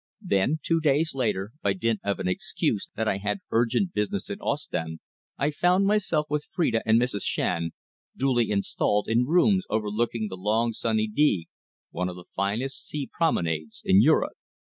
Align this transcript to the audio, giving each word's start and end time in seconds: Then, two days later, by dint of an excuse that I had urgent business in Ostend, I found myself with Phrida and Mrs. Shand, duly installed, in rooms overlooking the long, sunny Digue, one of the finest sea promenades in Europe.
Then, 0.23 0.57
two 0.63 0.79
days 0.81 1.13
later, 1.13 1.51
by 1.61 1.73
dint 1.73 1.99
of 2.03 2.17
an 2.19 2.27
excuse 2.27 2.89
that 2.95 3.07
I 3.07 3.17
had 3.17 3.41
urgent 3.51 3.93
business 3.93 4.31
in 4.31 4.39
Ostend, 4.41 4.99
I 5.37 5.51
found 5.51 5.85
myself 5.85 6.25
with 6.27 6.47
Phrida 6.51 6.81
and 6.87 6.99
Mrs. 6.99 7.21
Shand, 7.21 7.73
duly 8.17 8.49
installed, 8.49 9.07
in 9.07 9.27
rooms 9.27 9.63
overlooking 9.69 10.27
the 10.27 10.37
long, 10.37 10.73
sunny 10.73 11.07
Digue, 11.07 11.49
one 11.91 12.09
of 12.09 12.15
the 12.15 12.25
finest 12.35 12.83
sea 12.87 13.11
promenades 13.13 13.83
in 13.85 14.01
Europe. 14.01 14.33